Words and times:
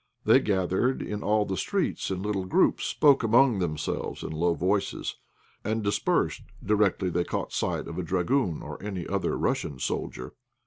They 0.25 0.39
gathered 0.39 1.03
in 1.03 1.21
all 1.21 1.45
the 1.45 1.55
streets 1.55 2.09
in 2.09 2.23
little 2.23 2.45
groups, 2.45 2.85
spoke 2.85 3.21
among 3.21 3.59
themselves 3.59 4.23
in 4.23 4.31
low 4.31 4.55
voices, 4.55 5.17
and 5.63 5.83
dispersed 5.83 6.41
directly 6.65 7.11
they 7.11 7.23
caught 7.23 7.53
sight 7.53 7.87
of 7.87 7.99
a 7.99 8.03
dragoon 8.03 8.63
or 8.63 8.81
any 8.81 9.05
other 9.05 9.37
Russian 9.37 9.77
soldier. 9.77 10.33